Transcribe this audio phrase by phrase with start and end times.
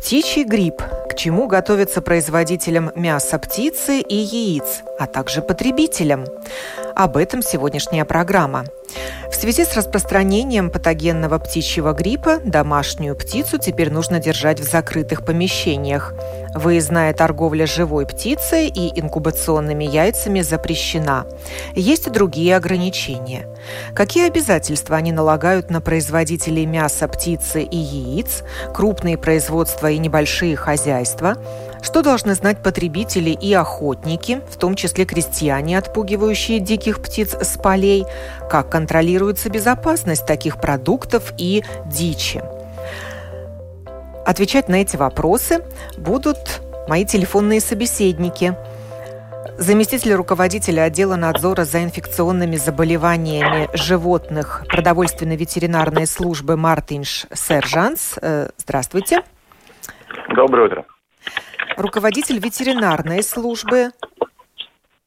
[0.00, 0.82] Птичий грипп.
[1.10, 6.24] К чему готовятся производителям мяса птицы и яиц, а также потребителям?
[6.96, 8.64] Об этом сегодняшняя программа.
[9.30, 16.14] В связи с распространением патогенного птичьего гриппа домашнюю птицу теперь нужно держать в закрытых помещениях–
[16.54, 21.26] Выездная торговля живой птицей и инкубационными яйцами запрещена.
[21.76, 23.46] Есть и другие ограничения.
[23.94, 28.42] Какие обязательства они налагают на производителей мяса, птицы и яиц,
[28.74, 31.36] крупные производства и небольшие хозяйства?
[31.82, 38.04] Что должны знать потребители и охотники, в том числе крестьяне, отпугивающие диких птиц с полей?
[38.50, 42.42] Как контролируется безопасность таких продуктов и дичи?
[44.26, 45.64] Отвечать на эти вопросы
[45.96, 48.54] будут мои телефонные собеседники.
[49.58, 58.14] Заместитель руководителя отдела надзора за инфекционными заболеваниями животных продовольственно-ветеринарной службы Мартинш Сержанс.
[58.22, 59.22] Э, здравствуйте.
[60.28, 60.86] Доброе утро.
[61.76, 63.90] Руководитель ветеринарной службы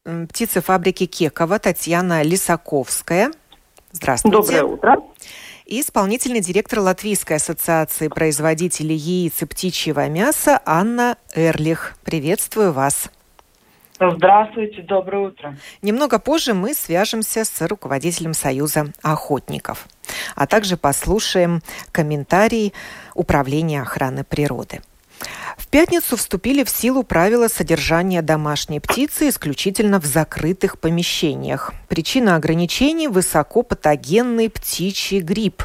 [0.04, 3.32] птицефабрики Кекова Татьяна Лисаковская.
[3.92, 4.36] Здравствуйте.
[4.36, 4.96] Доброе утро
[5.64, 11.96] и исполнительный директор Латвийской ассоциации производителей яиц и птичьего мяса Анна Эрлих.
[12.04, 13.10] Приветствую вас.
[13.98, 15.56] Здравствуйте, доброе утро.
[15.80, 19.88] Немного позже мы свяжемся с руководителем Союза охотников,
[20.34, 22.74] а также послушаем комментарий
[23.14, 24.82] Управления охраны природы.
[25.56, 31.72] В пятницу вступили в силу правила содержания домашней птицы исключительно в закрытых помещениях.
[31.88, 35.64] Причина ограничений– высокопатогенный птичий грипп.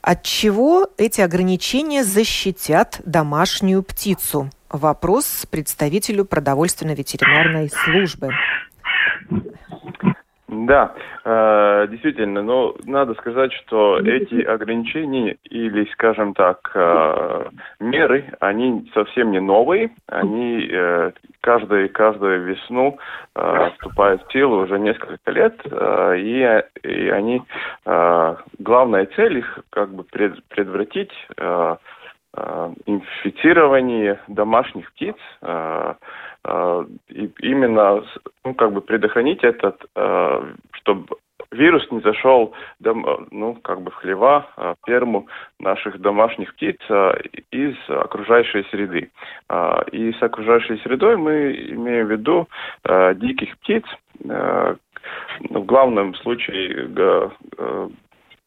[0.00, 4.50] От чего эти ограничения защитят домашнюю птицу?
[4.70, 8.32] Вопрос представителю продовольственно-ветеринарной службы.
[10.48, 10.94] Да,
[11.26, 17.44] э, действительно, но надо сказать, что эти ограничения или, скажем так, э,
[17.80, 22.98] меры, они совсем не новые, они э, каждую, каждую весну
[23.74, 27.40] вступают в силу уже несколько лет, и, и они,
[28.58, 31.12] главная цель их как бы пред, предотвратить
[32.86, 35.96] инфицирование домашних птиц, а,
[37.08, 38.04] и именно
[38.44, 39.82] ну, как бы предохранить этот,
[40.72, 41.16] чтобы
[41.50, 45.26] вирус не зашел ну, как бы в хлева, а, ферму
[45.58, 46.76] наших домашних птиц
[47.50, 49.10] из окружающей среды.
[49.92, 52.48] И с окружающей средой мы имеем в виду
[53.16, 53.84] диких птиц.
[54.20, 56.88] В главном случае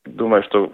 [0.05, 0.71] думаю, что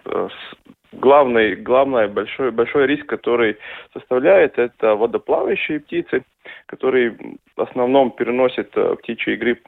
[0.97, 3.58] главный, главный большой, большой риск, который
[3.94, 6.24] составляет, это водоплавающие птицы,
[6.66, 7.18] которые
[7.56, 9.68] в основном переносят э, птичий грипп.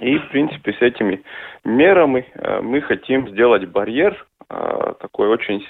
[0.00, 1.22] И, в принципе, с этими
[1.64, 5.66] мерами э, мы хотим сделать барьер а, такой очень,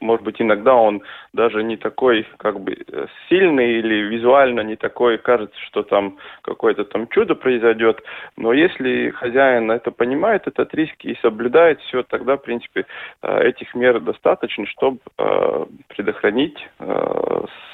[0.00, 1.02] может быть, иногда он
[1.32, 6.84] даже не такой как бы э, сильный или визуально не такой, кажется, что там какое-то
[6.84, 8.02] там чудо произойдет,
[8.36, 12.84] но если хозяин это понимает, этот риск и соблюдает все, тогда, в принципе,
[13.22, 16.58] э, этих мер достаточно, чтобы э, предохранить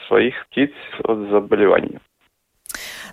[0.06, 0.72] своих птиц
[1.02, 2.00] от заболевания.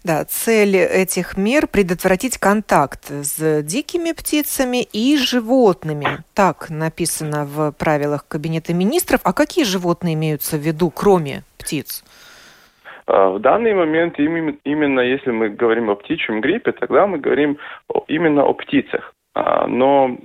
[0.04, 6.24] Да, цель этих мер– предотвратить контакт с дикими птицами и животными.
[6.34, 9.22] Так написано в правилах Кабинета министров.
[9.24, 12.04] А какие животные имеются в виду, кроме птиц?
[13.06, 17.60] А, в данный момент именно, именно если мы говорим о птичьем гриппе, тогда мы говорим
[18.08, 19.14] именно о птицах.
[19.34, 20.18] А, но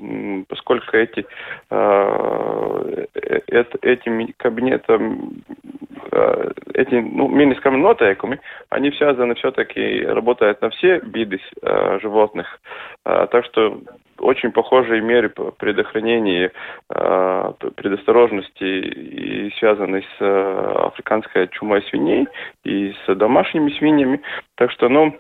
[0.49, 1.25] поскольку эти,
[1.71, 5.45] а, э, этим кабинетом,
[6.11, 11.41] а, эти ну, министрскими нотейками, они связаны все-таки, работают на все виды
[12.03, 12.61] животных.
[13.05, 13.81] Так что
[14.19, 16.51] очень похожие меры по предохранению
[16.89, 22.27] предосторожности и связаны с африканской чумой свиней
[22.65, 24.21] и с домашними свиньями.
[24.57, 25.17] Так что, ну,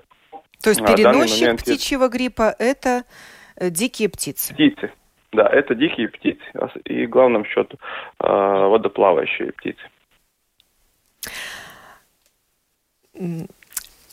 [0.62, 1.60] то есть переносчик момент...
[1.60, 4.54] птичьего гриппа– это Э, дикие птицы.
[4.54, 4.92] Птицы.
[5.32, 6.42] Да, это дикие птицы.
[6.84, 7.78] И главным счету
[8.20, 9.82] э, водоплавающие птицы.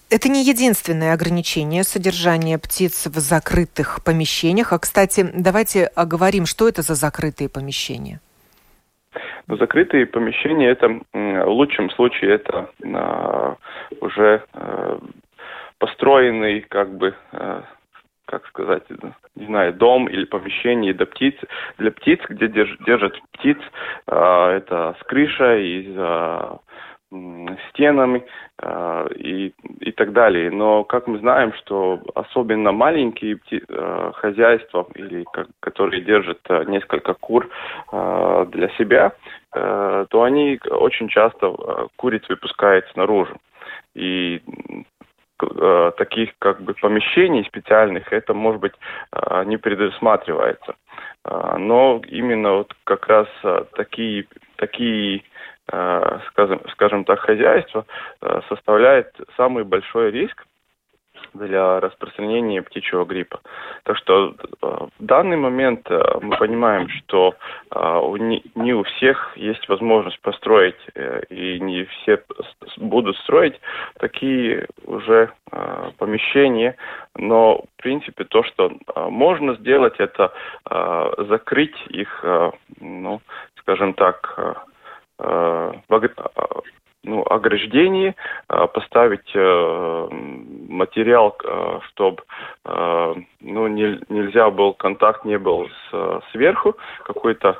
[0.09, 4.71] Это не единственное ограничение содержания птиц в закрытых помещениях.
[4.71, 8.19] А, кстати, давайте оговорим, что это за закрытые помещения.
[9.47, 13.55] Но закрытые помещения это в лучшем случае это э,
[14.01, 14.99] уже э,
[15.79, 17.15] построенный как бы
[18.25, 18.83] как сказать,
[19.35, 21.35] не знаю, дом или помещение для птиц,
[21.77, 23.57] для птиц, где держ, держат птиц,
[24.07, 26.59] это с крышей и с
[27.69, 28.25] стенами
[28.61, 30.49] э, и, и так далее.
[30.51, 37.49] Но, как мы знаем, что особенно маленькие э, хозяйства, или как, которые держат несколько кур
[37.91, 39.13] для себя,
[39.51, 43.35] то они очень часто э, куриц выпускают снаружи.
[43.93, 44.41] И
[45.45, 48.73] э, таких как бы помещений специальных это может быть
[49.11, 50.75] э, не предусматривается.
[51.25, 53.27] Э, но именно вот как раз
[53.75, 54.25] такие
[54.57, 55.23] такие
[55.71, 57.85] Э, скажем, скажем так, хозяйство
[58.21, 60.45] э, составляет самый большой риск
[61.33, 63.39] для распространения птичьего гриппа.
[63.83, 64.67] Так что э,
[64.99, 65.89] в данный момент
[66.21, 67.35] мы понимаем, что
[68.55, 70.77] не у всех есть возможность построить,
[71.29, 72.21] и не все
[72.77, 73.59] будут строить
[73.99, 75.31] такие уже
[75.97, 76.75] помещения,
[77.15, 80.33] но в принципе то, что можно сделать, это
[81.29, 82.23] закрыть их,
[82.79, 83.21] ну,
[83.55, 84.63] скажем так,
[85.19, 86.33] Э, э,
[87.05, 88.15] ну, ограждении,
[88.49, 89.29] э, поставить
[90.73, 91.37] материал,
[91.87, 92.23] чтобы
[92.63, 97.57] ну, не, нельзя был, контакт не был с, сверху, какую-то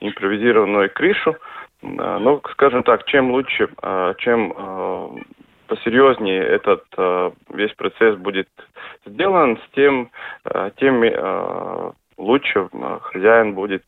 [0.00, 1.36] импровизированную крышу.
[1.82, 3.68] Ну, скажем так, чем лучше,
[4.18, 5.24] чем
[5.66, 6.84] посерьезнее этот
[7.48, 8.48] весь процесс будет
[9.06, 10.10] сделан, с тем,
[10.76, 12.68] тем лучше
[13.02, 13.84] хозяин будет,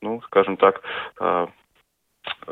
[0.00, 0.80] ну, скажем так,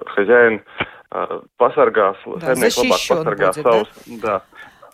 [0.06, 0.62] хозяин
[1.10, 4.42] э, pasargās, да, защищен labāk будет, да,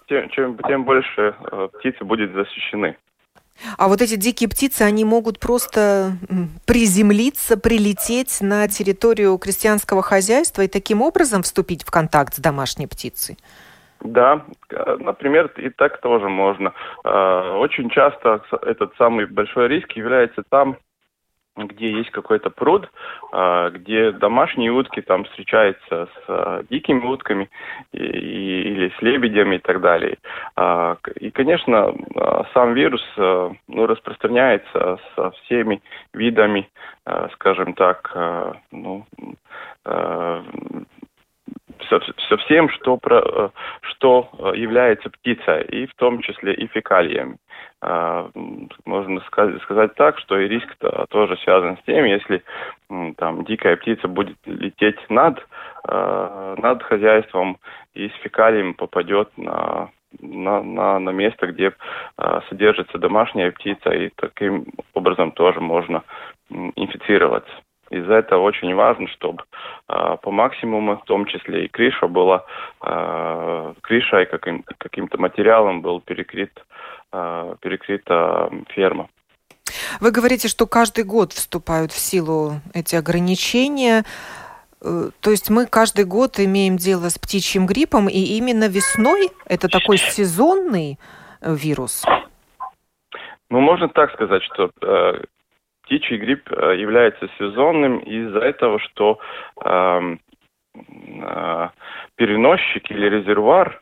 [0.08, 2.96] тем, чем, тем больше э, птицы будут защищены.
[3.78, 6.12] А вот эти дикие птицы, они могут просто
[6.66, 13.36] приземлиться, прилететь на территорию крестьянского хозяйства и таким образом вступить в контакт с домашней птицей?
[14.00, 14.44] Да,
[14.98, 16.72] например, и так тоже можно.
[17.04, 20.76] Э, очень часто этот самый большой риск является там,
[21.56, 22.90] где есть какой-то пруд,
[23.32, 27.50] а, где домашние утки там встречаются с а, дикими утками
[27.92, 30.18] или с лебедями и так далее.
[30.56, 31.94] А, и, конечно,
[32.54, 35.82] сам вирус ну, распространяется со всеми
[36.12, 36.68] видами,
[37.34, 38.14] скажем так,
[38.70, 39.04] ну,
[41.88, 43.50] со, со всем, что, про,
[43.82, 47.36] что является птицей, и в том числе и фекалиями.
[47.84, 48.30] А,
[48.84, 49.20] можно
[49.62, 52.42] сказать так, что и риск -то тоже связан с тем, если
[53.16, 55.44] там дикая птица будет лететь над,
[55.84, 57.58] а, над хозяйством
[57.94, 59.90] и с фекалием попадет на
[60.20, 61.72] на, на, на место, где
[62.16, 66.02] а, содержится домашняя птица, и таким образом тоже можно
[66.76, 67.52] инфицироваться.
[67.92, 69.44] Из-за этого очень важно, чтобы
[69.88, 72.44] э, по максимуму, в том числе и крыша была,
[72.80, 76.52] э, крыша и каким, каким-то материалом был перекрыт,
[77.12, 79.08] э, перекрыта ферма.
[80.00, 84.04] Вы говорите, что каждый год вступают в силу эти ограничения.
[84.80, 89.68] Э, то есть мы каждый год имеем дело с птичьим гриппом, и именно весной это
[89.68, 90.98] такой сезонный
[91.42, 92.04] э, вирус?
[93.50, 95.24] Ну, можно так сказать, что э,
[95.84, 99.18] птичий грипп э, является сезонным из-за этого, что
[99.64, 100.16] э,
[100.74, 101.68] э,
[102.16, 103.80] переносчик или резервуар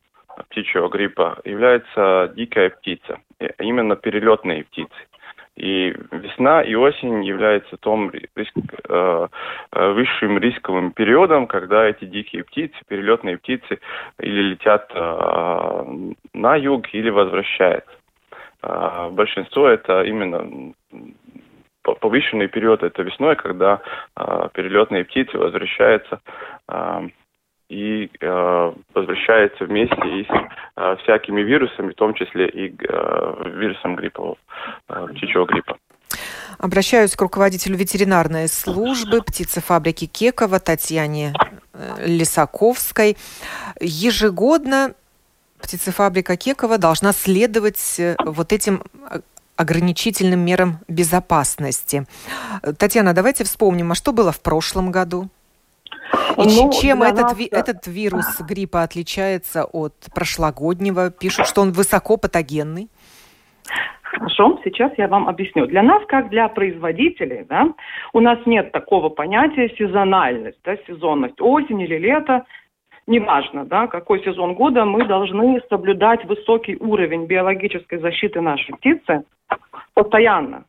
[0.48, 3.18] птичьего гриппа является дикая птица,
[3.58, 4.96] именно перелетные птицы.
[5.56, 8.54] И весна и осень являются том риск,
[8.88, 9.28] э,
[9.72, 13.78] э, высшим рисковым периодом, когда эти дикие птицы, перелетные птицы,
[14.20, 17.92] или летят э, на юг, или возвращаются.
[18.62, 20.72] Э, большинство это именно
[21.82, 23.80] повышенный период это весной, когда
[24.16, 26.20] э, перелетные птицы возвращаются
[26.68, 27.08] э,
[27.68, 30.30] и э, возвращаются вместе и с
[30.76, 34.36] э, всякими вирусами, в том числе и э, вирусом гриппа,
[34.88, 35.78] э, птичьего гриппа.
[36.58, 41.32] Обращаюсь к руководителю ветеринарной службы птицефабрики Кекова Татьяне
[41.72, 43.16] э, Лисаковской.
[43.80, 44.94] Ежегодно
[45.62, 48.82] птицефабрика Кекова должна следовать э, вот этим
[49.60, 52.04] ограничительным мерам безопасности.
[52.78, 55.28] Татьяна, давайте вспомним, а что было в прошлом году?
[56.38, 57.48] И ну, чем этот, нас...
[57.50, 61.10] этот вирус гриппа отличается от прошлогоднего?
[61.10, 62.88] Пишут, что он высоко патогенный.
[64.02, 65.66] Хорошо, сейчас я вам объясню.
[65.66, 67.68] Для нас, как для производителей, да,
[68.14, 72.44] у нас нет такого понятия сезональность, да, сезонность, осень или лето
[73.06, 79.24] неважно, да, какой сезон года, мы должны соблюдать высокий уровень биологической защиты нашей птицы
[80.02, 80.64] постоянно.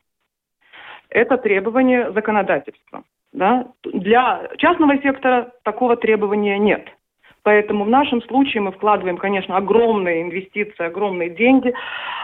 [1.08, 3.04] Это требование законодательства.
[3.32, 3.66] Да?
[3.84, 6.86] Для частного сектора такого требования нет.
[7.44, 11.74] Поэтому в нашем случае мы вкладываем, конечно, огромные инвестиции, огромные деньги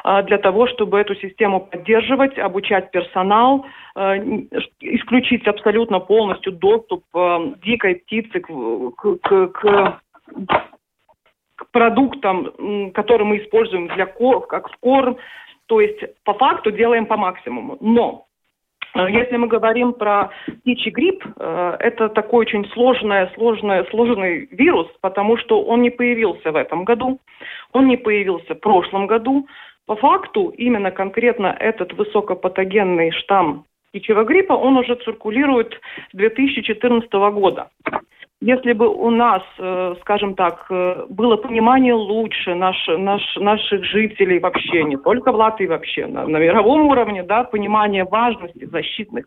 [0.04, 4.16] э, для того, чтобы эту систему поддерживать, обучать персонал, э,
[4.80, 8.48] исключить абсолютно полностью доступ э, дикой птицы к,
[8.96, 10.00] к, к,
[11.56, 15.16] к продуктам, которые мы используем для как корм.
[15.68, 17.78] То есть по факту делаем по максимуму.
[17.80, 18.28] Но
[18.94, 20.30] Э, если мы говорим про
[20.62, 26.52] птичий грипп, э, это такой очень сложный, сложный, сложный вирус, потому что он не появился
[26.52, 27.20] в этом году,
[27.72, 29.46] он не появился в прошлом году.
[29.86, 35.80] По факту, именно конкретно этот высокопатогенный штамм птичьего гриппа, он уже циркулирует
[36.12, 37.70] с 2014 года.
[38.40, 44.38] Если бы у нас, э, скажем так, э, было понимание лучше наш, наш, наших жителей
[44.38, 49.26] вообще, не только в Латвии вообще, на, на мировом уровне, да, понимание важности защитных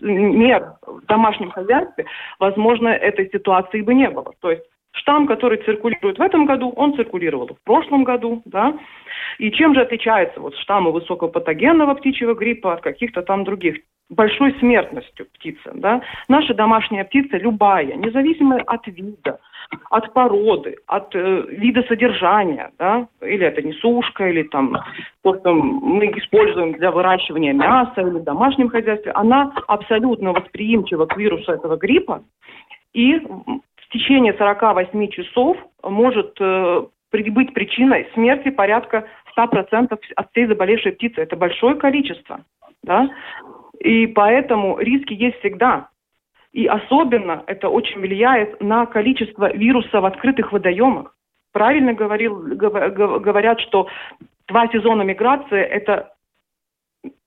[0.00, 2.06] мер в домашнем хозяйстве,
[2.40, 4.32] возможно, этой ситуации бы не было.
[4.40, 8.76] То есть штамм, который циркулирует в этом году, он циркулировал в прошлом году, да.
[9.38, 13.76] И чем же отличается вот штаммы высокопатогенного птичьего гриппа от каких-то там других?
[14.10, 15.70] Большой смертностью птицы.
[15.74, 16.00] Да?
[16.28, 19.38] Наша домашняя птица любая, независимо от вида,
[19.90, 24.78] от породы, от э, вида содержания, да, или это не сушка, или там
[25.22, 31.16] то, что мы используем для выращивания мяса или в домашнем хозяйстве, она абсолютно восприимчива к
[31.16, 32.22] вирусу этого гриппа
[32.94, 40.92] и в течение 48 часов может э, быть причиной смерти порядка 100% от всей заболевшей
[40.92, 41.20] птицы.
[41.20, 42.40] Это большое количество.
[42.82, 43.08] Да?
[43.80, 45.88] И поэтому риски есть всегда.
[46.52, 51.14] И особенно это очень влияет на количество вируса в открытых водоемах.
[51.52, 53.88] Правильно говорил, говорят, что
[54.48, 56.14] два сезона миграции это,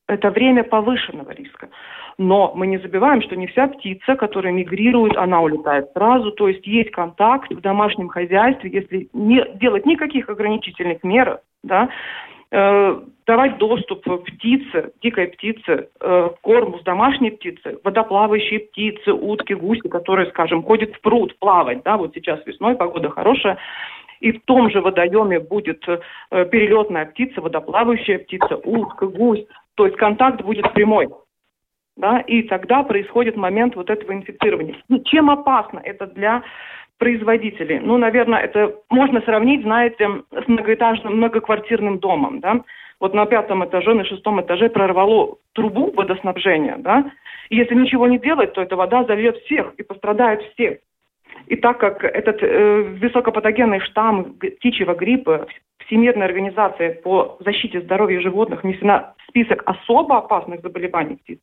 [0.07, 1.69] это время повышенного риска.
[2.17, 6.31] Но мы не забываем, что не вся птица, которая мигрирует, она улетает сразу.
[6.31, 11.89] То есть есть контакт в домашнем хозяйстве, если не делать никаких ограничительных мер, да,
[12.51, 20.29] давать доступ птице, дикой птице, э, корму с домашней птицы, водоплавающие птицы, утки, гуси, которые,
[20.31, 23.57] скажем, ходят в пруд плавать, да, вот сейчас весной погода хорошая,
[24.19, 29.97] и в том же водоеме будет э, перелетная птица, водоплавающая птица, утка, гусь, то есть
[29.97, 31.07] контакт будет прямой.
[31.97, 34.75] Да, и тогда происходит момент вот этого инфицирования.
[35.05, 36.41] чем опасно это для
[37.01, 37.79] производителей.
[37.79, 42.61] Ну, наверное, это можно сравнить, знаете, с многоэтажным, многоквартирным домом, да.
[42.99, 47.11] Вот на пятом этаже, на шестом этаже прорвало трубу водоснабжения, да.
[47.49, 50.79] И если ничего не делать, то эта вода зальет всех и пострадают все.
[51.47, 55.47] И так как этот э, высокопатогенный штамм птичьего гриппа
[55.87, 61.39] Всемирная организация по защите здоровья животных внесена в список особо опасных заболеваний птиц,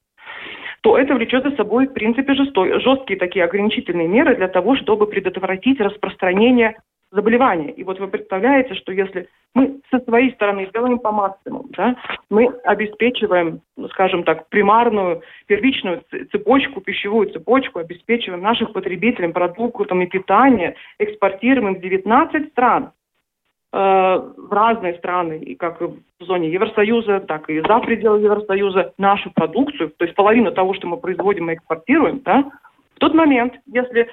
[0.82, 5.06] то это влечет за собой, в принципе, жестой, жесткие такие ограничительные меры для того, чтобы
[5.06, 6.76] предотвратить распространение
[7.10, 7.70] заболевания.
[7.70, 11.96] И вот вы представляете, что если мы со своей стороны сделаем по максимуму, да,
[12.28, 20.76] мы обеспечиваем, ну, скажем так, примарную, первичную цепочку, пищевую цепочку, обеспечиваем наших потребителям продуктами питания,
[20.98, 22.92] экспортируем в 19 стран.
[23.70, 29.30] Э, в разные страны, и как в зоне Евросоюза, так и за пределы Евросоюза, нашу
[29.30, 32.50] продукцию, то есть половину того, что мы производим и экспортируем, да,
[32.96, 34.08] в тот момент, если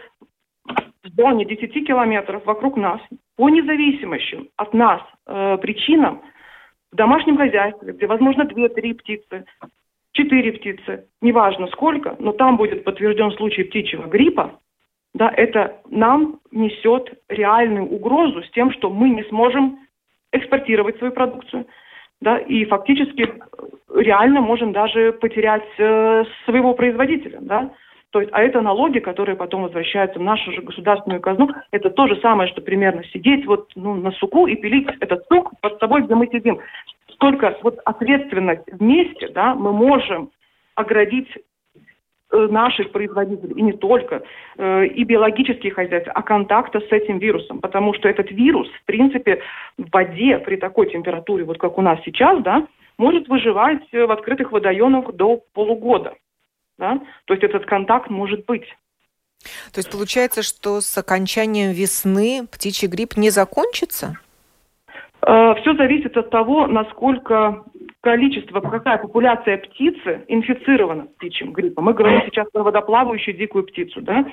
[0.66, 3.00] в зоне 10 километров вокруг нас,
[3.38, 4.20] по независимым
[4.58, 6.22] от нас э, причинам,
[6.92, 9.46] в домашнем хозяйстве, где, возможно, 2-3 птицы,
[10.12, 14.60] 4 птицы, неважно сколько, но там будет подтвержден случай птичьего гриппа,
[15.16, 19.80] да, это нам несет реальную угрозу с тем, что мы не сможем
[20.34, 21.66] экспортировать свою продукцию,
[22.20, 23.32] да, и фактически э,
[23.96, 27.72] реально можем даже потерять э, своего производителя, да.
[28.12, 31.50] То есть, а это налоги, которые потом возвращаются в нашу же государственную казну.
[31.72, 35.52] Это то же самое, что примерно сидеть вот ну, на суку и пилить этот сук
[35.62, 36.60] под собой, где мы сидим.
[37.14, 40.32] Столько вот ответственность вместе, да, мы можем
[40.76, 41.30] оградить
[42.32, 44.24] наших производителей, и не только,
[44.58, 47.60] э, и биологические хозяйства, а контакта с этим вирусом.
[47.60, 49.42] Потому что этот вирус, в принципе,
[49.78, 52.68] в воде при такой температуре, вот как у нас сейчас, да,
[52.98, 56.14] может выживать в открытых водоемах до полугода.
[56.78, 57.00] Да?
[57.26, 58.66] То есть этот контакт может быть.
[59.72, 64.18] То есть получается, что с окончанием весны птичий грипп не закончится?
[65.22, 67.64] Э, Все зависит от того, насколько
[68.06, 71.86] количество, какая популяция птицы инфицирована птичьим гриппом.
[71.86, 74.00] Мы говорим сейчас про водоплавающую дикую птицу.
[74.02, 74.28] Да?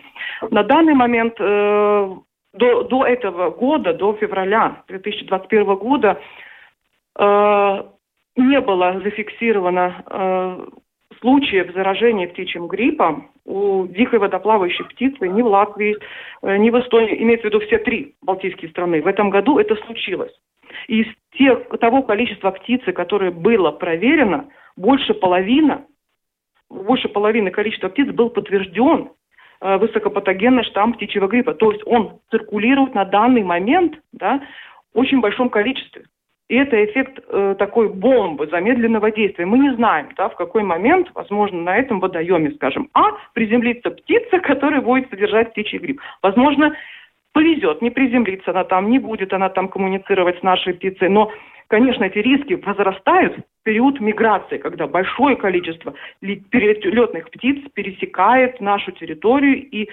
[0.51, 2.15] На данный момент э,
[2.53, 6.21] до, до этого года, до февраля 2021 года,
[7.19, 7.83] э,
[8.37, 10.67] не было зафиксировано э,
[11.21, 15.97] случаев заражения птичьим гриппом у дикой водоплавающей птицы ни в Латвии,
[16.43, 19.01] э, ни в Эстонии, имеется в виду все три балтийские страны.
[19.01, 20.33] В этом году это случилось.
[20.89, 25.85] Из тех, того количества птицы, которое было проверено, больше половины,
[26.71, 29.11] больше половины количества птиц был подтвержден
[29.61, 31.55] э, высокопатогенный штамм птичьего гриппа.
[31.55, 34.43] То есть он циркулирует на данный момент да,
[34.95, 36.05] в очень большом количестве.
[36.49, 39.47] И это эффект э, такой бомбы замедленного действия.
[39.47, 44.39] Мы не знаем, да, в какой момент, возможно, на этом водоеме, скажем, а, приземлится птица,
[44.43, 46.01] которая будет содержать птичий грипп.
[46.23, 46.77] Возможно,
[47.33, 51.09] повезет, не приземлится она там, не будет она там коммуницировать с нашей птицей.
[51.09, 51.31] Но,
[51.69, 59.69] конечно, эти риски возрастают в период миграции, когда большое количество перелетных птиц пересекает нашу территорию
[59.69, 59.89] и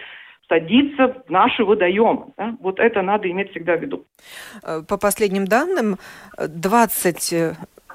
[0.47, 2.33] садиться в наши водоемы.
[2.37, 2.55] Да?
[2.59, 4.05] Вот это надо иметь всегда в виду.
[4.63, 5.97] Э, по последним данным,
[6.37, 7.53] 20 э,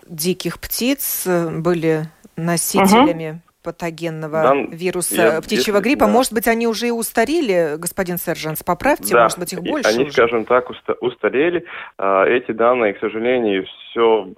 [0.08, 2.04] диких птиц э, были
[2.36, 4.70] носителями угу патогенного Дан...
[4.70, 6.06] вируса я, птичьего если, гриппа.
[6.06, 6.12] Да.
[6.12, 9.24] Может быть, они уже и устарели, господин Сержанс, поправьте, да.
[9.24, 10.12] может быть, их больше Они, уже.
[10.12, 11.64] скажем так, устарели.
[11.98, 14.28] А, эти данные, к сожалению, все,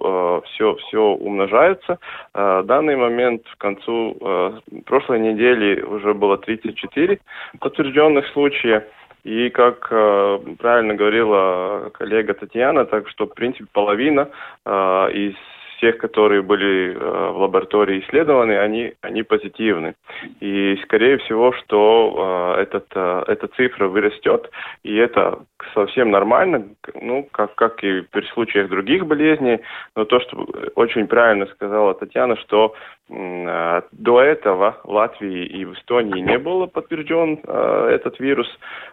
[0.45, 1.99] все, все умножаются.
[2.33, 7.19] А, в данный момент, в концу а, прошлой недели уже было 34
[7.59, 8.87] подтвержденных случая.
[9.23, 14.29] И как э, правильно говорила коллега Татьяна, так что, в принципе, половина
[14.65, 14.71] э,
[15.11, 15.35] из
[15.77, 19.95] всех, которые были э, в лаборатории исследованы, они, они позитивны.
[20.39, 24.49] И скорее всего, что э, этот, э, эта цифра вырастет,
[24.83, 25.39] и это
[25.73, 26.67] совсем нормально,
[26.99, 29.59] ну, как, как и при случаях других болезней.
[29.95, 32.73] Но то, что очень правильно сказала Татьяна, что
[33.09, 38.47] э, до этого в Латвии и в Эстонии не было подтвержден э, этот вирус,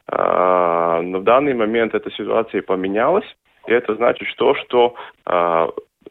[0.09, 3.27] э, но в данный момент эта ситуация поменялась.
[3.67, 4.95] И это значит, что, что
[5.27, 5.69] э,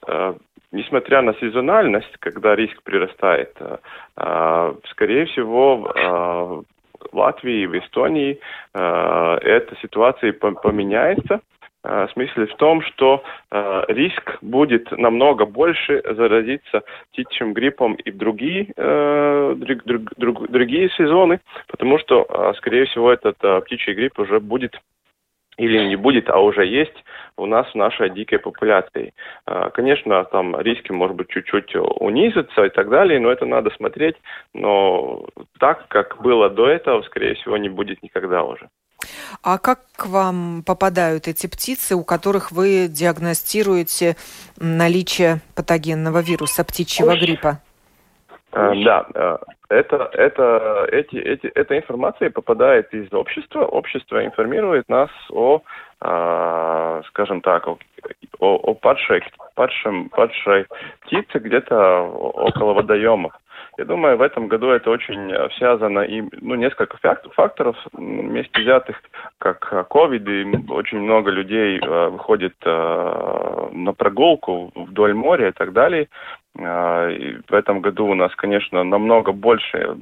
[0.08, 0.34] э
[0.74, 3.77] несмотря на сезональность, когда риск прирастает, э,
[4.18, 6.62] э, скорее всего, э,
[7.12, 8.39] в Латвии и в Эстонии
[8.74, 11.42] эта ситуация поменяется.
[11.84, 18.18] В смысле в том, что э, риск будет намного больше заразиться птичьим гриппом и в
[18.18, 23.94] другие, э, друг, друг, друг, другие сезоны, потому что, э, скорее всего, этот э, птичий
[23.96, 24.79] грипп уже будет
[25.57, 27.03] или не будет, а уже есть
[27.37, 29.13] у нас в нашей дикой популяции.
[29.46, 34.16] А, конечно, там риски, может быть, чуть-чуть унизятся и так далее, но это надо смотреть.
[34.53, 35.25] Но
[35.59, 38.70] так, как было до этого, скорее всего, не будет никогда уже.
[39.42, 44.16] А как к вам попадают эти птицы, у которых вы диагностируете
[44.57, 47.59] наличие патогенного вируса птичьего гриппа?
[48.53, 49.39] А, да, а,
[49.70, 53.66] это, это, эти, эти, эта информация попадает из общества.
[53.66, 55.61] Общество информирует нас о,
[56.01, 57.77] э, скажем так, о,
[58.39, 59.24] о, падшей,
[59.55, 60.68] падшем, падшей
[61.01, 63.33] птице где-то около водоемов.
[63.79, 66.98] Я думаю, в этом году это очень связано и ну, несколько
[67.35, 69.01] факторов вместе взятых,
[69.39, 75.74] как COVID, и очень много людей э, выходит э, на прогулку вдоль моря и так
[75.74, 76.07] далее.
[76.59, 79.98] А, и в этом году у нас, конечно, намного больше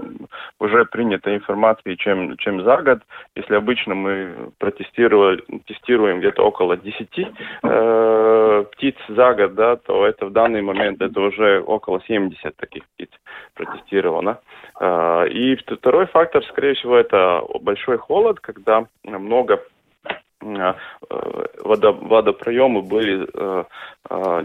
[0.59, 2.99] уже принято информации, чем, чем за год.
[3.35, 7.07] Если обычно мы протестировали, тестируем где-то около 10
[7.63, 12.83] э, птиц за год, да, то это в данный момент это уже около 70 таких
[12.95, 13.09] птиц
[13.53, 14.39] протестировано.
[14.79, 19.63] Э, и второй фактор, скорее всего, это большой холод, когда много
[20.41, 23.63] водо, водопроемы были, э,
[24.09, 24.43] э,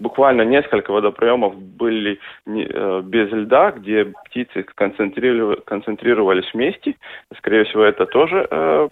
[0.00, 6.94] буквально несколько водопроемов были без льда, где птицы концентрировались вместе.
[7.36, 8.90] Скорее всего, это тоже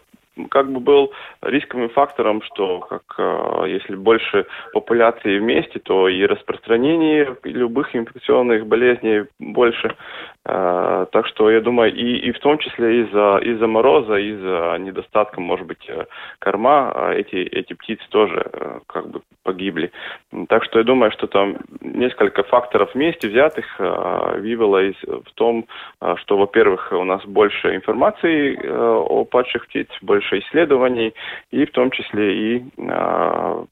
[0.51, 7.37] как бы был рисковым фактором, что как, э, если больше популяции вместе, то и распространение
[7.44, 9.94] любых инфекционных болезней больше.
[10.47, 15.40] Э, так что я думаю, и, и в том числе из-за из-за мороза, из-за недостатка,
[15.40, 16.05] может быть, э,
[16.38, 19.90] корма, э, эти, эти птицы тоже как бы погибли.
[20.49, 25.66] Так что я думаю, что там несколько факторов вместе взятых вывело из, в том,
[26.16, 31.15] что, во-первых, у нас больше информации о падших птиц, больше больше исследований,
[31.51, 33.65] и в том числе и а,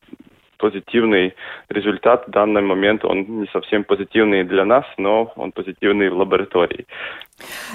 [0.59, 1.35] позитивный
[1.69, 6.87] результат в данный момент, он не совсем позитивный для нас, но он позитивный в лаборатории.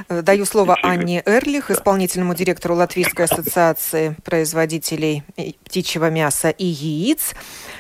[0.10, 0.90] Э, даю слово Птичьи...
[0.90, 5.24] Анне Эрлих, исполнительному директору Латвийской ассоциации производителей
[5.66, 7.36] птичьего мяса и яиц.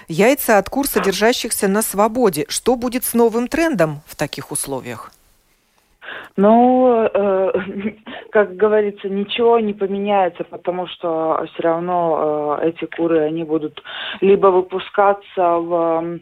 [0.09, 2.45] Яйца от кур, содержащихся на свободе.
[2.49, 5.11] Что будет с новым трендом в таких условиях?
[6.35, 7.51] Ну, э,
[8.31, 13.81] как говорится, ничего не поменяется, потому что все равно э, эти куры, они будут
[14.21, 16.19] либо выпускаться в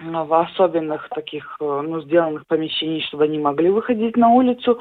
[0.00, 4.78] в особенных таких, э, ну, сделанных помещений, чтобы они могли выходить на улицу,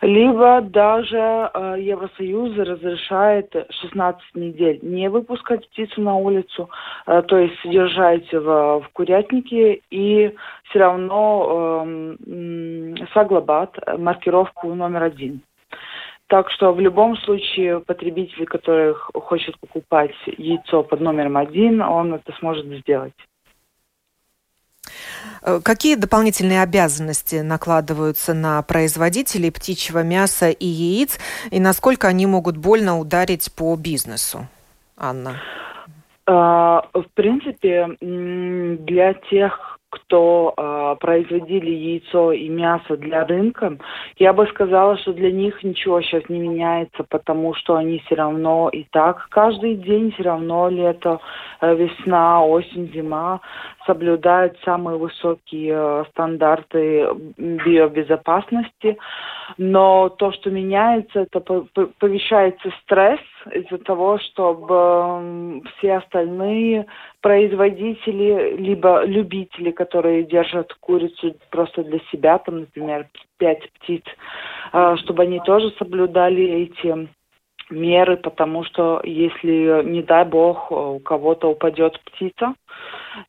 [0.00, 6.70] либо даже э, Евросоюз разрешает 16 недель не выпускать птицу на улицу,
[7.06, 15.40] э, то есть содержать в, в курятнике и все равно э, соглабат, маркировку номер один.
[16.28, 22.32] Так что в любом случае потребитель, который хочет покупать яйцо под номером один, он это
[22.38, 23.12] сможет сделать.
[25.42, 31.18] Э, какие дополнительные обязанности накладываются на производителей птичьего мяса и яиц,
[31.50, 34.46] и насколько они могут больно ударить по бизнесу?
[34.96, 35.40] Анна.
[36.26, 43.76] А, в принципе, для тех, кто э, производили яйцо и мясо для рынка,
[44.16, 48.70] я бы сказала, что для них ничего сейчас не меняется, потому что они все равно
[48.70, 51.20] и так каждый день все равно лето,
[51.60, 53.40] э, весна, осень, зима
[53.86, 58.96] соблюдают самые высокие э, стандарты биобезопасности.
[59.58, 61.40] Но то, что меняется, это
[61.98, 66.86] повышается стресс из-за того, чтобы все остальные
[67.20, 74.04] производители, либо любители, которые держат курицу просто для себя, там, например, пять птиц,
[74.72, 77.08] э, чтобы они тоже соблюдали эти
[77.70, 82.54] меры, потому что если, не дай бог, у кого-то упадет птица,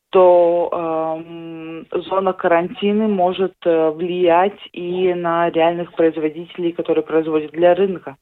[0.10, 8.18] то э, зона карантина может э, влиять и на реальных производителей, которые производят для рынка.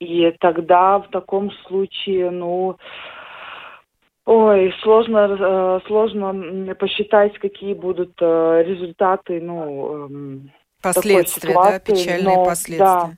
[0.00, 2.76] И тогда в таком случае, ну,
[4.24, 10.38] ой, сложно, э, сложно посчитать, какие будут э, результаты, ну, э,
[10.82, 12.78] последствия, да, печальные но, последствия.
[12.78, 13.10] Да,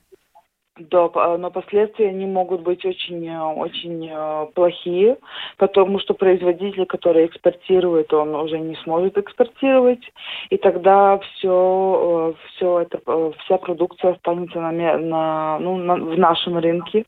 [0.77, 5.17] да, но последствия они могут быть очень, э, очень э, плохие,
[5.57, 10.01] потому что производитель, который экспортирует, он уже не сможет экспортировать,
[10.49, 12.99] и тогда все, э, все это,
[13.43, 17.05] вся продукция останется на, на, ну, на, в нашем рынке,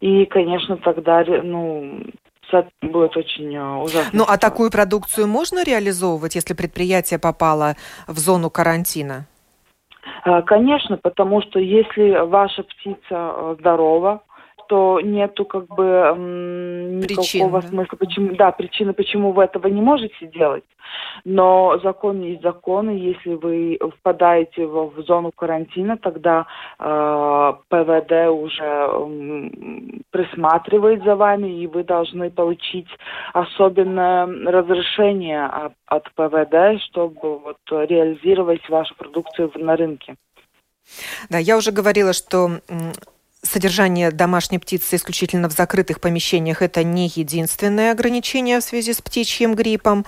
[0.00, 2.02] и, конечно, тогда, ну,
[2.82, 4.10] будет очень ужасно.
[4.12, 7.76] Ну, а такую продукцию можно реализовывать, если предприятие попало
[8.08, 9.29] в зону карантина?
[10.24, 14.22] Э, конечно, потому что если ваша птица э, здорова,
[14.70, 17.62] что нету как бы никакого Причин, да?
[17.62, 20.64] смысла, почему, да, причины, почему вы этого не можете делать.
[21.24, 26.46] Но закон есть закон, и если вы впадаете в, в зону карантина, тогда
[26.78, 32.88] э, ПВД уже э, присматривает за вами, и вы должны получить
[33.32, 40.14] особенное разрешение от, от ПВД, чтобы вот, реализировать вашу продукцию на рынке.
[41.28, 42.60] Да, я уже говорила, что
[43.42, 49.54] Содержание домашней птицы исключительно в закрытых помещениях– это не единственное ограничение в связи с птичьим
[49.54, 50.04] гриппом.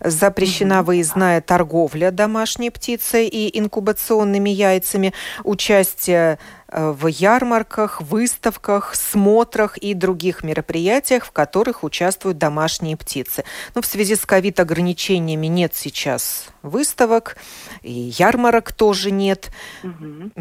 [0.00, 0.82] Запрещена mm-hmm.
[0.82, 5.14] выездная торговля домашней птицей и инкубационными яйцами,
[5.44, 13.44] участие э, в ярмарках, выставках, смотрах и других мероприятиях, в которых участвуют домашние птицы.
[13.76, 17.36] Но в связи с ковид-ограничениями нет сейчас выставок,
[17.82, 19.52] и ярмарок тоже нет.
[19.84, 20.32] Угу.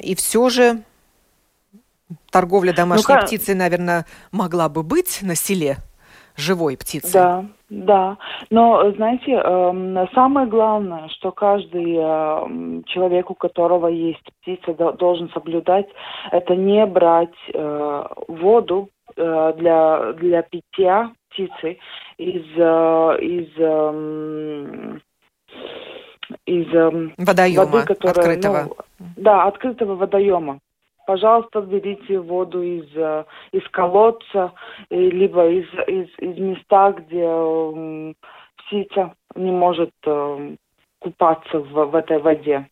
[0.00, 0.82] И все же
[2.30, 5.78] Торговля домашней ну, птицей, наверное, могла бы быть на селе
[6.36, 7.12] живой птицей.
[7.12, 8.16] Да, да.
[8.50, 15.86] Но, знаете, э, самое главное, что каждый э, человек, у которого есть птица, должен соблюдать,
[16.30, 21.78] это не брать э, воду э, для, для питья птицы
[22.18, 24.98] из, э, из э,
[26.44, 26.66] из
[27.18, 28.62] водоема воды, которая, открытого.
[28.98, 30.58] Ну, да, открытого водоема
[31.06, 34.52] пожалуйста, берите воду из, э, из колодца,
[34.90, 37.26] либо из, из, из места, где
[38.56, 40.56] птица не может э,
[40.98, 42.68] купаться в, в этой воде.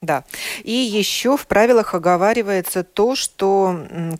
[0.00, 0.24] Да.
[0.62, 3.74] И еще в правилах оговаривается то, что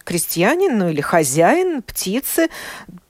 [0.05, 2.49] крестьянин, ну или хозяин птицы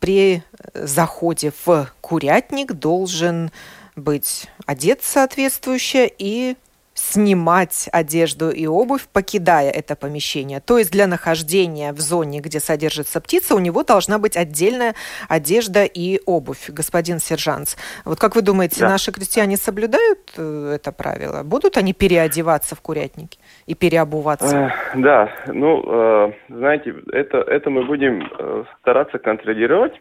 [0.00, 0.42] при
[0.74, 3.50] заходе в курятник должен
[3.94, 6.57] быть одет соответствующе и
[6.94, 10.61] снимать одежду и обувь, покидая это помещение.
[10.61, 14.94] То есть для нахождения в зоне, где содержится птица, у него должна быть отдельная
[15.28, 17.76] одежда и обувь, господин сержант.
[18.04, 18.90] Вот как вы думаете, да.
[18.90, 21.42] наши крестьяне соблюдают э, это правило?
[21.42, 24.72] Будут они переодеваться в курятнике и переобуваться?
[24.94, 30.00] Э, да, ну, э, знаете, это, это мы будем э, стараться контролировать.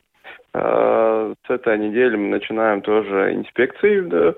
[0.53, 4.33] с этой недели мы начинаем тоже инспекции да,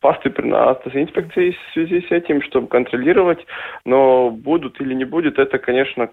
[0.00, 3.44] пастыпрinātas инспекции в связи с этим, чтобы контролировать,
[3.84, 6.08] но будут или не будет, это, конечно,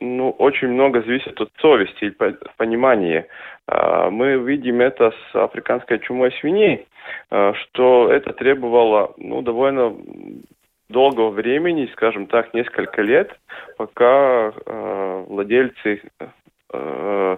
[0.00, 2.16] ну, очень много зависит от совести и
[2.56, 3.26] понимания.
[3.66, 6.86] А, мы видим это с африканской чумой свиней,
[7.30, 9.96] а, что это требовало ну, довольно
[10.88, 13.32] долгого времени, скажем так, несколько лет,
[13.78, 16.02] пока э, владельцы
[16.74, 17.36] э,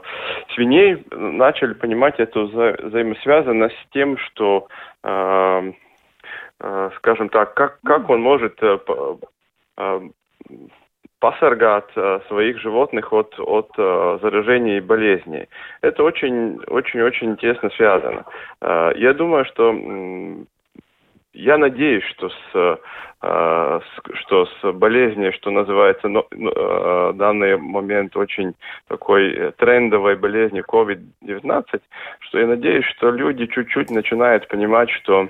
[0.55, 4.69] свиней начали понимать эту вза взаимосвязанность с тем, что,
[5.05, 5.73] э,
[6.61, 8.79] э, скажем так, как, как он может э,
[9.79, 10.01] э,
[11.19, 15.49] посоргать э, своих животных от, от э, заражений и болезней.
[15.81, 18.25] Это очень, очень, очень тесно связано.
[18.61, 19.73] Э, я думаю, что
[21.37, 22.81] я надеюсь, что с,
[23.23, 23.81] э,
[24.15, 28.55] что с болезнью, что называется но, э, данный момент очень
[28.89, 31.81] такой трендовой болезни COVID-19,
[32.21, 35.29] что я надеюсь, что люди чуть-чуть начинают понимать, что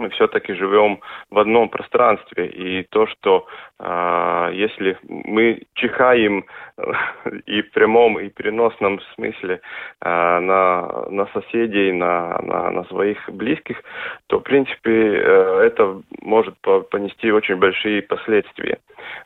[0.00, 2.46] мы все-таки живем в одном пространстве.
[2.46, 3.46] И то, что
[3.78, 6.44] э, если мы чихаем
[6.76, 6.92] э,
[7.46, 9.60] и в прямом, и переносном смысле
[10.00, 13.82] э, на, на соседей, на, на, на своих близких,
[14.26, 16.54] то, в принципе, э, это может
[16.90, 18.78] понести очень большие последствия.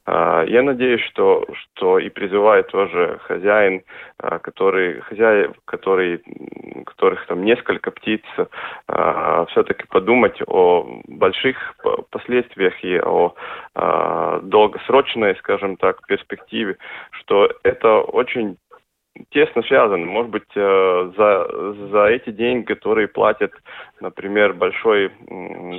[0.06, 3.82] Э, я надеюсь, что, что и призывает тоже хозяин,
[4.22, 6.22] э, который, хозяев, который,
[6.86, 11.74] которых там несколько птиц, э, все-таки подумать о больших
[12.10, 13.34] последствиях и о
[14.42, 16.76] долгосрочной, скажем так, перспективе,
[17.10, 18.56] что это очень
[19.30, 20.06] тесно связаны.
[20.06, 23.52] Может быть, э, за, за эти деньги, которые платят,
[24.00, 25.10] например, большой,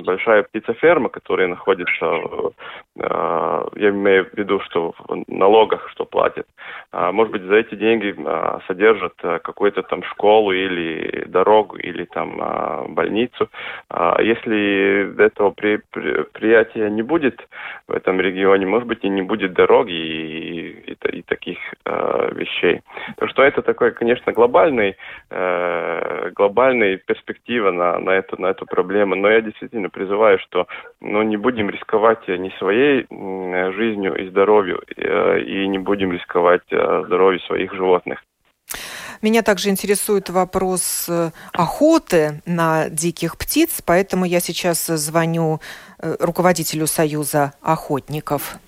[0.04, 2.06] большая птицеферма, которая находится,
[2.96, 6.46] э, я имею в виду, что в налогах, что платят,
[6.92, 12.04] а, может быть, за эти деньги а, содержат э, какую-то там школу или дорогу, или
[12.04, 13.48] там больницу.
[13.90, 17.46] А если этого предприятия не будет
[17.86, 22.80] в этом регионе, может быть, и не будет дороги и, и, и таких вещей
[23.36, 24.96] что это такой, конечно, глобальный,
[25.30, 29.14] э, глобальная перспектива на, на, эту, на эту проблему.
[29.14, 30.66] Но я действительно призываю, что
[31.00, 36.62] ну, не будем рисковать ни своей э, жизнью и здоровью, э, и не будем рисковать
[36.70, 38.22] э, здоровьем своих животных.
[39.22, 45.60] Меня также интересует вопрос э, охоты на диких птиц, поэтому я сейчас звоню
[45.98, 48.58] э, руководителю Союза охотников.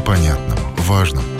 [0.00, 1.39] непонятном, важном.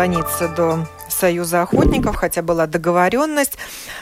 [0.00, 3.58] Дозвониться до Союза охотников, хотя была договоренность.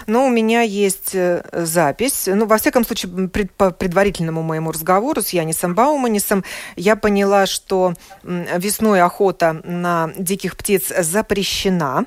[0.06, 2.28] Но у меня есть э, запись.
[2.28, 6.44] Ну, во всяком случае, пред, по предварительному моему разговору с Янисом Бауманисом
[6.76, 12.04] я поняла, что весной охота на диких птиц запрещена.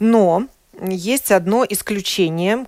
[0.00, 0.46] Но
[0.80, 2.66] есть одно исключение,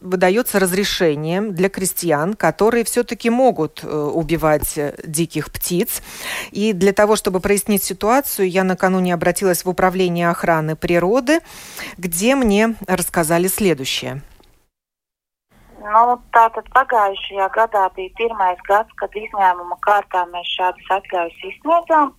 [0.00, 6.02] выдается разрешение для крестьян, которые все-таки могут э, убивать э, диких птиц.
[6.50, 11.40] И для того, чтобы прояснить ситуацию, я накануне обратилась в Управление охраны природы,
[11.96, 14.22] где мне рассказали следующее.
[15.78, 22.10] Nu, tātad pagājušajā gadā bija pirmais gads, kad izņēmuma kārtā mēs šādas atļaujas izsniedzām.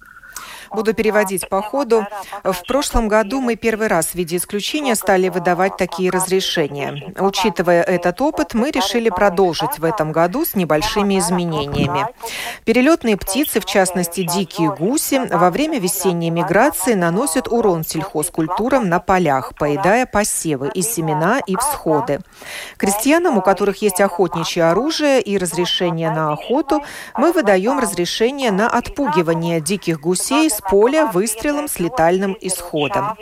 [0.71, 2.05] Буду переводить по ходу.
[2.43, 7.13] В прошлом году мы первый раз в виде исключения стали выдавать такие разрешения.
[7.19, 12.07] Учитывая этот опыт, мы решили продолжить в этом году с небольшими изменениями.
[12.65, 19.53] Перелетные птицы, в частности дикие гуси, во время весенней миграции наносят урон сельхозкультурам на полях,
[19.55, 22.19] поедая посевы и семена и всходы.
[22.77, 26.83] Крестьянам, у которых есть охотничье оружие и разрешение на охоту,
[27.17, 33.17] мы выдаем разрешение на отпугивание диких гусей гусей с поля выстрелом с летальным исходом.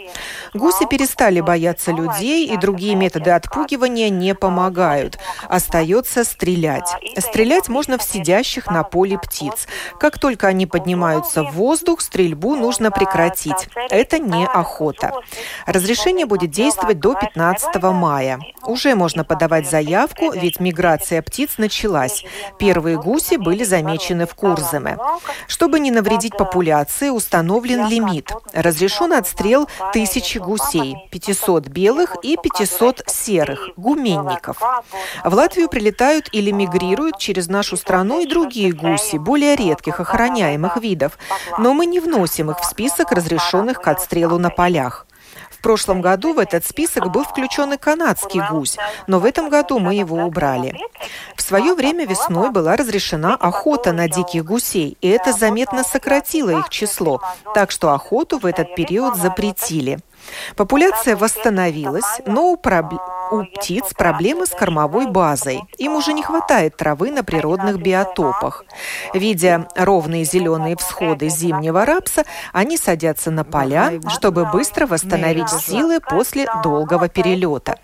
[0.54, 5.20] Гуси перестали бояться людей, и другие методы отпугивания не помогают.
[5.48, 6.90] Остается стрелять.
[7.18, 9.68] Стрелять можно в сидящих на поле птиц.
[10.00, 13.70] Как только они поднимаются в воздух, стрельбу нужно прекратить.
[13.90, 15.12] Это не охота.
[15.68, 18.40] Разрешение будет действовать до 15 мая.
[18.64, 22.26] Уже можно подавать заявку, ведь миграция птиц началась.
[22.58, 24.98] Первые гуси были замечены в Курземе.
[25.48, 28.32] Чтобы не навредить популяции, установлен лимит.
[28.54, 34.58] Разрешен отстрел тысячи гусей, 500 белых и 500 серых, гуменников.
[35.26, 41.18] В Латвию прилетают или мигрируют через нашу страну и другие гуси, более редких охраняемых видов,
[41.58, 45.07] но мы не вносим их в список разрешенных к отстрелу на полях.
[45.58, 49.80] В прошлом году в этот список был включен и канадский гусь, но в этом году
[49.80, 50.76] мы его убрали.
[51.36, 56.70] В свое время весной была разрешена охота на диких гусей, и это заметно сократило их
[56.70, 57.22] число,
[57.56, 60.00] так что охоту в этот период запретили.
[60.56, 62.94] Популяция восстановилась, но у, проб...
[63.32, 65.62] у птиц проблемы с кормовой базой.
[65.78, 68.64] Им уже не хватает травы на природных биотопах.
[69.14, 76.48] Видя ровные зеленые всходы зимнего рапса, они садятся на поля, чтобы быстро восстановить силы после
[76.64, 77.78] долгого перелета.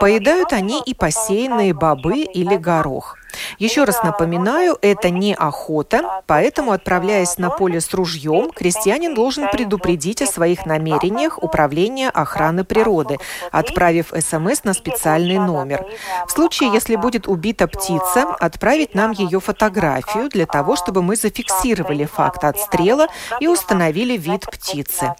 [0.00, 3.16] Поедают они и посеянные бобы или горох.
[3.58, 10.22] Еще раз напоминаю, это не охота, поэтому, отправляясь на поле с ружьем, крестьянин должен предупредить
[10.22, 13.18] о своих намерениях Управления охраны природы,
[13.52, 15.86] отправив СМС на специальный номер.
[16.26, 22.04] В случае, если будет убита птица, отправить нам ее фотографию для того, чтобы мы зафиксировали
[22.04, 23.08] факт отстрела
[23.40, 25.14] и установили вид птицы.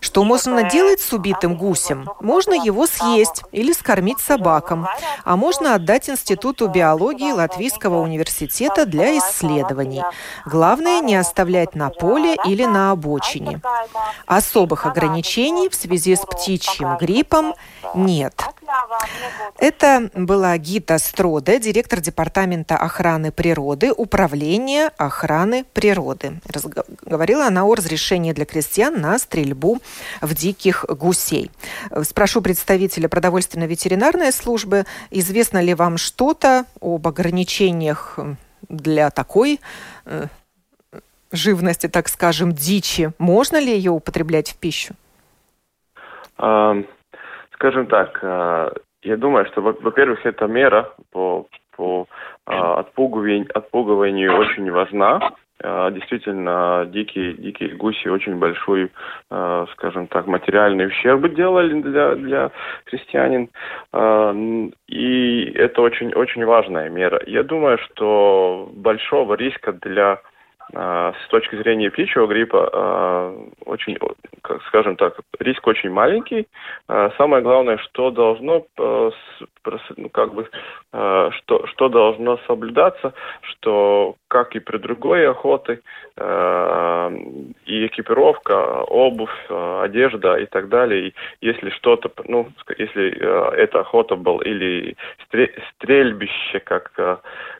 [0.00, 2.08] Что можно делать с убитым гусем?
[2.20, 4.86] Можно его съесть или скормить собакам,
[5.24, 10.02] а можно отдать Институту биологии Латвийского университета для исследований.
[10.46, 13.60] Главное не оставлять на поле или на обочине.
[14.26, 17.54] Особых ограничений в связи с птичьим гриппом
[17.94, 18.34] нет.
[19.58, 26.40] Это была Гита Строде, директор Департамента охраны природы, Управления охраны природы.
[27.02, 29.78] Говорила она о разрешении для крестьян на стрельбу
[30.20, 31.50] в диких гусей.
[32.02, 37.06] Спрошу представителя продовольственно-ветеринарной службы, известно ли вам что-то об
[37.36, 38.18] ограничениях
[38.68, 39.60] для такой
[40.06, 40.24] э,
[41.32, 43.12] живности, так скажем, дичи?
[43.18, 44.94] Можно ли ее употреблять в пищу?
[47.52, 48.70] Скажем так, э,
[49.02, 51.46] я думаю, что, во-первых, эта мера по,
[51.76, 52.06] по
[52.46, 55.32] э, отпугиванию, отпугиванию очень важна.
[55.62, 58.90] Э, действительно, дикие, дикие гуси очень большой,
[59.72, 62.50] скажем так, материальный ущерб делали для, для
[62.84, 63.48] крестьянин.
[64.88, 67.20] И это очень, очень важная мера.
[67.26, 70.18] Я думаю, что большого риска для а,
[70.72, 73.96] с точки зрения птичьего гриппа а, очень,
[74.66, 76.48] скажем так, риск очень маленький.
[76.88, 80.48] А, самое главное, что должно, ну, как бы,
[80.90, 85.80] что, что должно соблюдаться, что как и при другой охоте,
[86.18, 91.12] и экипировка, обувь, одежда и так далее.
[91.40, 92.48] Если что-то, ну,
[92.78, 93.10] если
[93.56, 94.96] эта охота был или
[95.74, 96.92] стрельбище, как,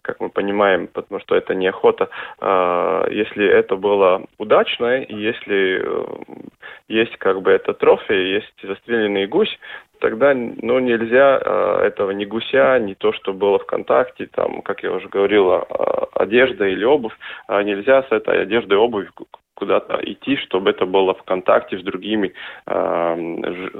[0.02, 2.08] как мы понимаем, потому что это не охота,
[3.10, 6.04] если это было удачно, и если э,
[6.88, 9.58] есть как бы это трофей, есть застреленный гусь,
[10.00, 14.82] тогда ну, нельзя э, этого ни гуся, ни то, что было в контакте, там, как
[14.82, 15.62] я уже говорил, э,
[16.14, 17.16] одежда или обувь,
[17.48, 19.10] э, нельзя с этой одеждой и обувью
[19.54, 22.32] куда-то идти, чтобы это было в контакте с другими
[22.66, 23.72] э,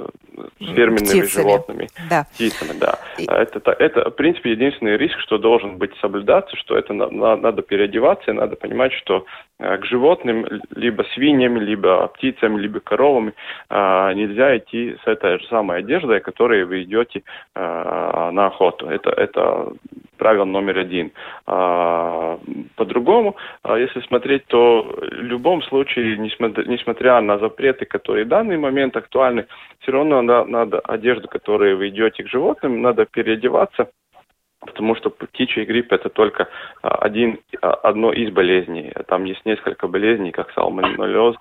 [0.59, 1.25] ферменными птицами.
[1.27, 2.25] животными, да.
[2.33, 2.99] птицами, да.
[3.17, 3.25] И...
[3.25, 7.61] Это, это, в принципе, единственный риск, что должен быть соблюдаться, что это на, на, надо
[7.61, 9.25] переодеваться, и надо понимать, что
[9.59, 13.33] к животным, либо свиньям, либо птицам, либо коровам
[13.69, 17.23] э, нельзя идти с этой же самой одеждой, которой вы идете
[17.55, 18.87] э, на охоту.
[18.87, 19.73] Это, это
[20.17, 21.11] правило номер один.
[21.45, 22.39] А,
[22.75, 29.45] по-другому, если смотреть, то в любом случае, несмотря, на запреты, которые в данный момент актуальны,
[29.79, 33.89] все равно надо, надо одежду, которую вы идете к животным, надо переодеваться
[34.59, 36.47] потому что птичий грипп это только
[36.81, 38.91] а, один, а, одно из болезней.
[39.07, 41.35] Там есть несколько болезней, как салмонеллез,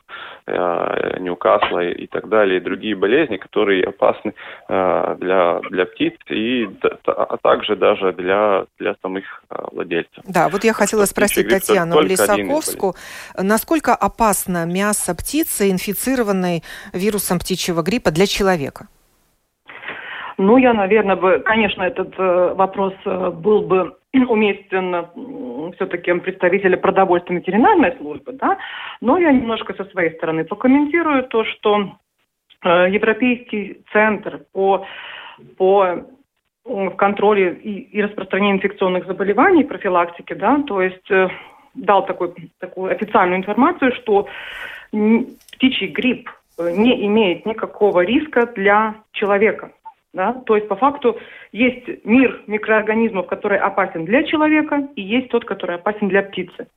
[0.46, 4.34] э, Ньюкасла и так далее, и другие болезни, которые опасны
[4.68, 6.68] э, для, для птиц и
[7.06, 10.22] а также даже для, для самих э, владельцев.
[10.26, 12.94] Да, вот я хотела спросить Татьяну Лисаковскую,
[13.36, 16.62] насколько опасно мясо птицы, инфицированной
[16.92, 18.88] вирусом птичьего гриппа для человека?
[20.38, 25.06] Ну, я, наверное, бы, конечно, этот э, вопрос э, был бы уместен
[25.76, 28.58] все-таки представители продовольственной ветеринарной службы, да,
[29.00, 31.96] но я немножко со своей стороны покомментирую то, что
[32.62, 34.86] э, Европейский центр по,
[35.56, 36.04] по
[36.64, 41.08] в контроле и, и распространении инфекционных заболеваний, профилактики, да, то есть
[41.74, 44.26] дал такой, такую официальную информацию, что
[44.90, 46.28] птичий грипп
[46.58, 49.70] не имеет никакого риска для человека.
[50.16, 50.32] Да?
[50.46, 51.18] То есть, по факту,
[51.52, 56.68] есть мир микроорганизмов, который опасен для человека, и есть тот, который опасен для птицы.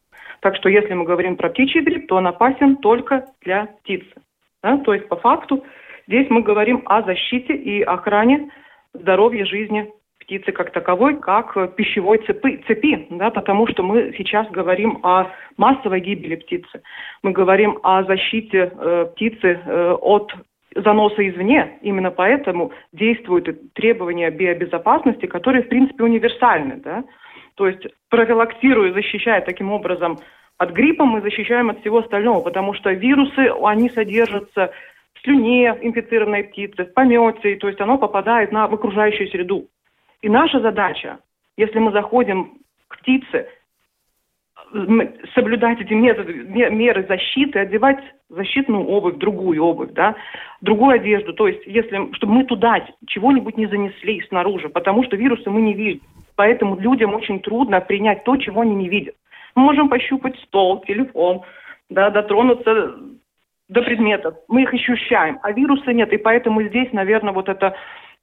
[0.42, 4.14] Так что, если мы говорим про птичий грипп, то он опасен только для птицы.
[4.62, 4.78] Да?
[4.80, 5.64] То есть, по факту,
[6.06, 8.52] здесь мы говорим о защите и охране
[8.94, 15.00] здоровья жизни птицы как таковой, как пищевой цепи, цепи да, потому что мы сейчас говорим
[15.02, 16.82] о массовой гибели птицы.
[17.24, 20.34] Мы говорим о защите э, птицы э, от
[20.76, 21.80] заноса извне.
[21.82, 26.76] Именно поэтому действуют требования биобезопасности, которые, в принципе, универсальны.
[26.78, 27.04] Да?
[27.56, 30.20] То есть профилактируя, защищая таким образом
[30.58, 34.72] от гриппа, мы защищаем от всего остального, потому что вирусы, они содержатся
[35.14, 39.68] в слюне инфицированной птицы, в помете, то есть оно попадает на, в окружающую среду.
[40.22, 41.20] И наша задача,
[41.58, 43.48] если мы заходим к птице,
[45.34, 48.00] соблюдать эти методы, меры защиты, одевать
[48.30, 50.16] защитную обувь, другую обувь, да,
[50.62, 51.34] другую одежду.
[51.34, 55.74] То есть, если, чтобы мы туда чего-нибудь не занесли снаружи, потому что вирусы мы не
[55.74, 56.02] видим.
[56.36, 59.16] Поэтому людям очень трудно принять то, чего они не видят.
[59.56, 61.42] Мы можем пощупать стол, телефон,
[61.90, 62.96] да, дотронуться
[63.68, 64.36] до предметов.
[64.48, 66.14] Мы их ощущаем, а вируса нет.
[66.14, 67.76] И поэтому здесь, наверное, вот это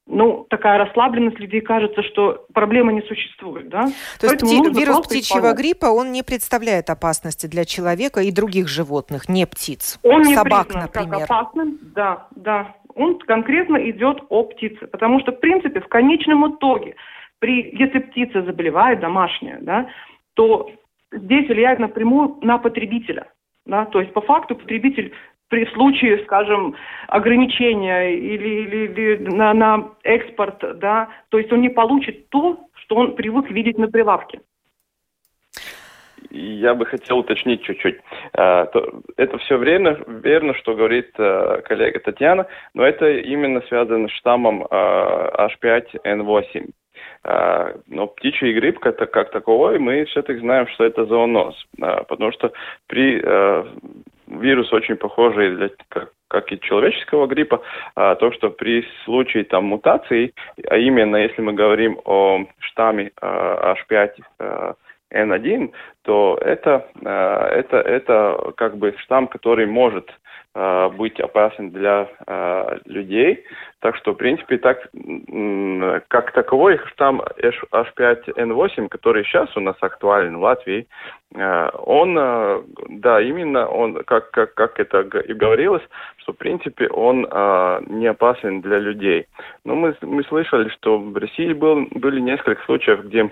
[0.06, 3.88] ну, такая расслабленность людей кажется, что проблемы не существует, да?
[4.20, 5.58] То есть пти- вирус птичьего исполнять.
[5.58, 10.72] гриппа, он не представляет опасности для человека и других животных, не птиц, он собак, не
[10.72, 11.26] признан например.
[11.26, 12.74] как опасным, да, да.
[12.94, 16.94] Он конкретно идет о птице, потому что, в принципе, в конечном итоге,
[17.40, 19.88] при, если птица заболевает, домашняя, да,
[20.34, 20.70] то
[21.12, 23.26] здесь влияет напрямую на потребителя.
[23.66, 23.84] Да?
[23.86, 25.12] То есть, по факту, потребитель
[25.48, 26.74] при случае, скажем,
[27.08, 32.96] ограничения или, или, или на, на экспорт, да, то есть он не получит то, что
[32.96, 34.40] он привык видеть на прилавке.
[36.30, 38.00] Я бы хотел уточнить чуть-чуть.
[38.34, 38.68] А,
[39.16, 44.64] это все верно, верно, что говорит а, коллега Татьяна, но это именно связано с штаммом
[44.64, 46.70] H5N8.
[47.24, 52.52] А, но птичий грипп как таковой, мы все-таки знаем, что это зооноз, потому что
[52.86, 53.22] при
[54.40, 57.62] вирус очень похожий для, как, как и человеческого гриппа,
[57.94, 60.32] а, то, что при случае там мутации,
[60.68, 65.72] а именно если мы говорим о штамме а, H5N1,
[66.02, 70.10] то это, а, это, это как бы штамм, который может
[70.96, 73.44] быть опасен для э, людей.
[73.80, 74.88] Так что, в принципе, так
[76.08, 80.86] как таковой штамм H5N8, который сейчас у нас актуален в Латвии,
[81.34, 82.14] э, он,
[82.88, 85.82] да, именно он, как, как, как это и говорилось,
[86.18, 87.20] что, в принципе, он
[87.88, 89.26] не опасен для людей.
[89.64, 93.30] Но мы, мы слышали, что в России был, были несколько случаев, где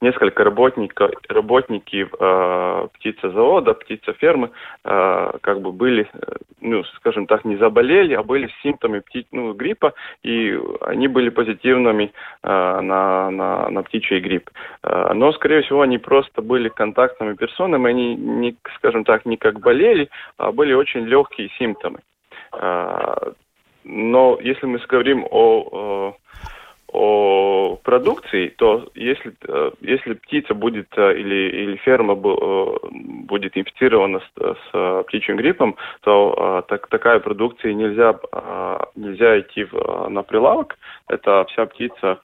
[0.00, 4.50] несколько работников, работники э, птицезавода, птицефермы
[4.84, 9.26] э, как бы были, э, ну, скажем так, не заболели, а были с симптомами пти,
[9.32, 12.12] ну, гриппа, и они были позитивными
[12.42, 14.50] э, на, на, на птичий грипп.
[14.82, 19.60] Э, но, скорее всего, они просто были контактными персонами, они, не, скажем так, не как
[19.60, 22.00] болели, а были очень легкие симптомы.
[22.52, 23.32] Э,
[23.84, 26.16] но если мы говорим о, о
[26.92, 34.20] о продукции, то если, э, если птица будет э, или, или ферма э, будет инфицирована
[34.20, 38.18] с, с птичьим гриппом, то так, такая продукция нельзя,
[38.94, 40.76] нельзя идти в, на прилавок.
[41.08, 42.20] Это вся птица,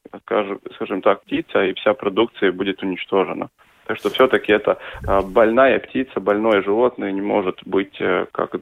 [0.75, 3.49] скажем так, птица, и вся продукция будет уничтожена.
[3.87, 4.79] Так что все-таки это
[5.25, 7.99] больная птица, больное животное не может быть
[8.33, 8.55] как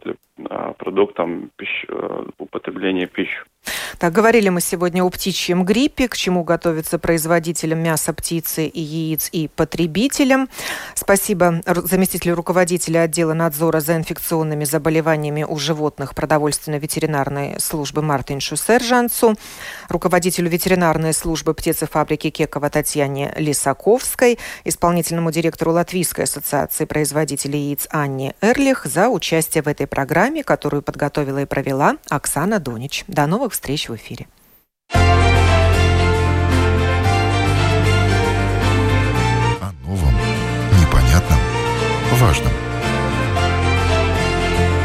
[0.79, 1.85] продуктом пищ,
[2.39, 3.43] употребления пищи.
[3.99, 9.31] Так, говорили мы сегодня о птичьем гриппе, к чему готовятся производителям мяса птицы и яиц
[9.33, 10.51] и потребителям.
[10.95, 19.35] Спасибо заместителю руководителя отдела надзора за инфекционными заболеваниями у животных продовольственно-ветеринарной службы Мартиншу Сержанцу,
[19.89, 28.85] руководителю ветеринарной службы птицефабрики Кекова Татьяне Лисаковской, исполнительному директору Латвийской ассоциации производителей яиц Анне Эрлих
[28.85, 33.05] за участие в этой программе, которую подготовила и провела Оксана Донич.
[33.09, 34.27] До новых встреч в эфире.
[39.61, 40.15] О новом,
[40.81, 41.39] непонятном,
[42.13, 42.53] важном.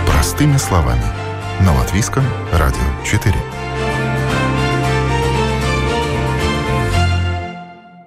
[0.07, 1.03] Простыми словами.
[1.61, 2.23] На Латвийском
[2.53, 3.60] радио 4.